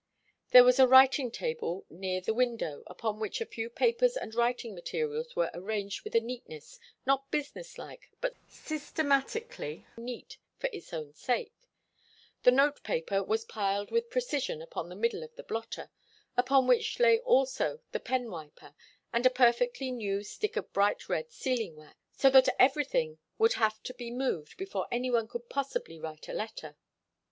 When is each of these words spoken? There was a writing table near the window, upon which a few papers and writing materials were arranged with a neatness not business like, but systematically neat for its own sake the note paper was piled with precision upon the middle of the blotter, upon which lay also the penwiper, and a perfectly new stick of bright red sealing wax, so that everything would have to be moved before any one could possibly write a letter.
There 0.49 0.63
was 0.63 0.79
a 0.79 0.87
writing 0.87 1.29
table 1.29 1.85
near 1.87 2.21
the 2.21 2.33
window, 2.33 2.81
upon 2.87 3.19
which 3.19 3.39
a 3.39 3.45
few 3.45 3.69
papers 3.69 4.17
and 4.17 4.33
writing 4.33 4.73
materials 4.73 5.35
were 5.35 5.51
arranged 5.53 6.03
with 6.03 6.15
a 6.15 6.19
neatness 6.19 6.79
not 7.05 7.29
business 7.29 7.77
like, 7.77 8.09
but 8.19 8.33
systematically 8.47 9.85
neat 9.97 10.39
for 10.57 10.71
its 10.73 10.91
own 10.91 11.13
sake 11.13 11.53
the 12.41 12.49
note 12.49 12.81
paper 12.81 13.21
was 13.23 13.45
piled 13.45 13.91
with 13.91 14.09
precision 14.09 14.59
upon 14.59 14.89
the 14.89 14.95
middle 14.95 15.21
of 15.21 15.35
the 15.35 15.43
blotter, 15.43 15.91
upon 16.35 16.65
which 16.65 16.99
lay 16.99 17.19
also 17.19 17.79
the 17.91 17.99
penwiper, 17.99 18.73
and 19.13 19.27
a 19.27 19.29
perfectly 19.29 19.91
new 19.91 20.23
stick 20.23 20.55
of 20.57 20.73
bright 20.73 21.07
red 21.09 21.29
sealing 21.31 21.75
wax, 21.75 21.95
so 22.17 22.31
that 22.31 22.49
everything 22.59 23.19
would 23.37 23.53
have 23.53 23.83
to 23.83 23.93
be 23.93 24.09
moved 24.09 24.57
before 24.57 24.87
any 24.91 25.11
one 25.11 25.27
could 25.27 25.47
possibly 25.47 25.99
write 25.99 26.27
a 26.27 26.33
letter. 26.33 26.75